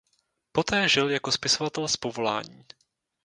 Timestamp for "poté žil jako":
0.51-1.31